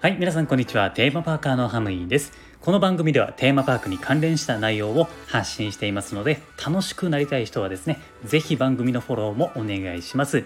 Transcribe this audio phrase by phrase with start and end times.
[0.00, 0.92] はい、皆さんこんにちは。
[0.92, 2.32] テーマパーカーのハムイです。
[2.60, 10.44] この番組ではテーマパークに関連した内容を発信していますので、楽しくなりたい人はですね、ぜひ番組のフォローもお願いします。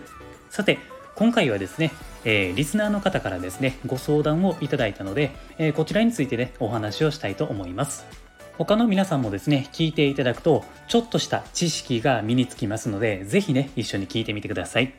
[0.49, 0.79] さて、
[1.17, 1.93] 今回はですね、
[2.25, 8.30] えー、リスナーの方からですね、ご相談をいただいたので、えー、こちらについてね、お話をしたいと思います。
[8.59, 14.93] 他の皆さんもですね、聞いていただくと、ちょっとした知識が身につきますので、ぜひね、一緒に聞いてみてください。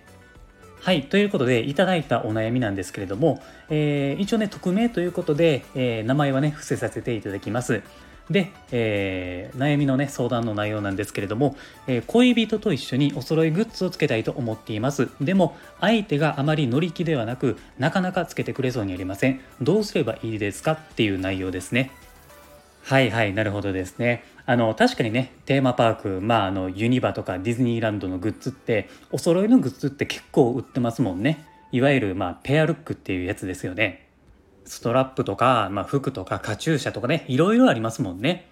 [0.81, 7.83] はい、ということで、いただいたお悩みなんですけれども、えー、一応ね、匿名ということで、え名前はね、伏せさせていただきます。
[8.32, 11.56] で、えー、悩みのね相談の内容なんですけれども、
[11.87, 21.92] えー、恋人と一緒にお揃いグッズをつけたいと思っていますでも相手があまり乗り気ではなくなかなかつけてくれそうにありませんどうすればいいですかっていう内容ですね
[22.84, 24.24] はいはいなるほどですね。
[24.46, 31.46] あの確かにねテーマパークまああのユニバとかディズニーランドのグッズってお揃いのグッズって結構売ってますもんね。
[31.71, 34.08] いわゆるまあペアルックっていうやつですよね。
[34.66, 38.48] ストラップとか、まあ、服とかカチューシャとかねいろいろありますもんね。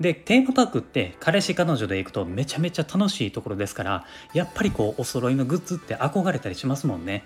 [0.00, 7.24] でテーマパークって彼氏彼女で行くとめちゃめちゃ楽しいところですからやっぱりこうお揃いのグッズって憧れたりしますもんね。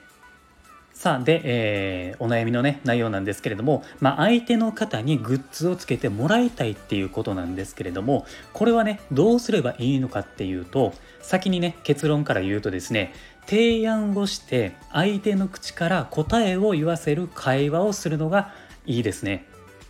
[0.97, 13.13] さあで、えー、お悩みのね内容なんですけれども、まあ、相手の方にグッズをつけてもらいたいっていうことなんですけれどもこれはねどうすればいいのかっていうと先にね結論から言うとですね
[13.45, 18.55] 提案をして相手の口から答えを言わせる会話をするのが
[18.87, 19.45] いいですね。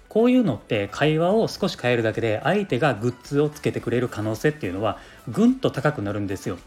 [0.08, 6.58] こういうのって会話を少し変えるだけで相手がグッズをつけてくれる可能性っていうのはぐんと高くなるんですよ。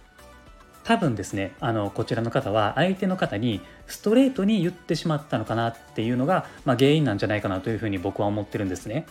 [0.83, 9.05] 多分ですねあのこちらの方は相手の方にストレートに言ってしまったのかなっていうのが、まあ、原因なんじゃないかなというふうに僕は思ってるんですね。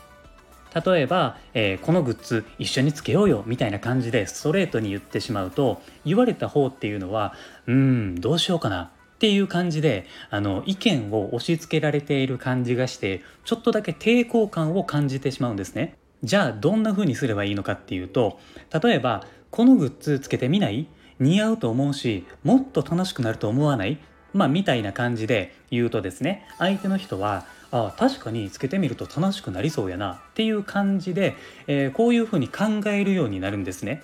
[0.84, 7.34] 例えば、えー、このグッズ一緒につけようよみたいな感じでストレートに言ってしまうと言われた方っていうのは
[7.66, 15.96] うんどうしようかなっていう感じであの意見を押し付けられている感じがしてちょっとだけ抵抗感を感じてしまうんですね。
[16.22, 18.40] じゃあどんな風にすればいいのかっていうと
[18.82, 20.88] 例えばこのグッズつけてみない
[21.20, 23.98] 似合うと思うしもっと楽しくなると思わない？
[24.32, 31.34] まあみたいな感じで言うとですね相手の人はあ確かにつけてみると楽しくなりそうやなっていう感じで、
[31.66, 34.02] えー、こういうふうに考えるようになるんですね。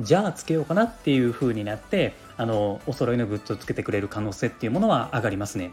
[0.00, 5.70] じゃあつけようかなっていう風になってあのお揃いのグッズをつけてくれる可能性っていうものは上がりますね。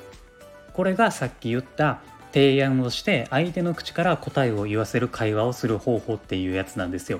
[0.73, 7.19] これがさっき言った提案をして相手の口から答えを言わせる会話をする方法っていうやつなんですよ。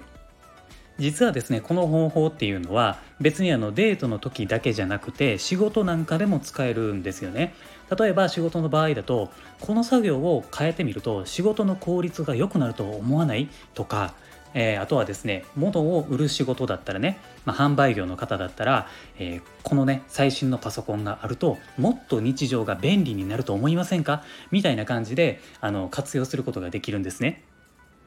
[1.00, 7.53] 実はですねこの方法っていうのは別にあのデートの時だけじゃなくて仕事なんかでも使えるんですよね。
[7.97, 13.50] 例えば仕事の場合だとこの作業を変えてみると仕事の効率が良くなると思わない？
[13.74, 14.13] とか
[14.53, 24.23] えー、あとはですね物を売る仕事だったらね、まあ、販売業の方だったら、えー、このね最新のパソコンがあるともっと日常が便利になると思いませんか？
[24.52, 27.41] みたいな感じであの活用することができるんですね。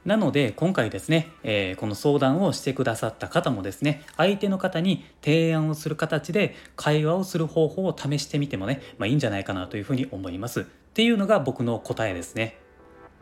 [0.05, 10.61] なので今回ですね、えー、この相談をしてくださった方もですね相手の方に提案をする形で会話をする方法を試してみてもね、まあ、いいんじゃないかなというふうに思います。
[10.61, 10.65] っ
[10.95, 12.59] ていうのが僕の答えですね。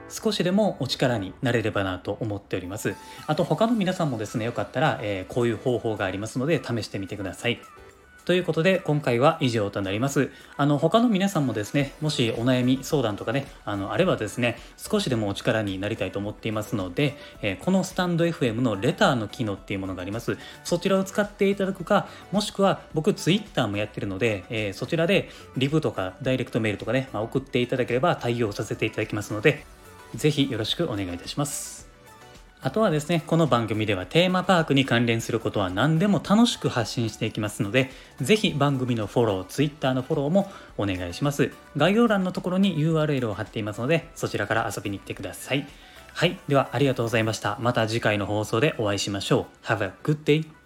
[0.09, 2.95] 少しでもお力になれればなと思っております。
[3.27, 7.61] あと他の皆さんもですねよかったら、えー、こういう方法がありますので試してみてください。
[8.25, 10.31] ということで今回は以上となります。
[10.57, 20.39] あの他の皆さんもですね、もしお悩み相談とかね、あのあればですね、少しでもお力になりたいと思っていますので、えー、このスタンド FM のレターの機能っていうものがあります。
[20.63, 29.65] そちらを使っていただくか、もしくは僕 Twitter もやってるので、えー、そちらでリプとかダイレクトメールとかね、まあ、送っていただければ対応させていただきますので、
[30.15, 31.82] ぜひよろしくお願いいたします。
[32.65, 37.91] あとはですね、この番組ではテーマパークに関連することは何でも楽しく発信していきますので、
[38.21, 41.51] ぜひ番組のフォロー、Twitter のフォローもお願いします。
[41.77, 45.67] 概要欄のところに URL を貼っていますので、そちらから遊びに来てください。
[46.15, 46.39] はい。
[46.47, 47.59] では、ありがとうございました。
[47.61, 49.67] また次回の放送でお会いしましょう。
[49.67, 50.62] Have a good day!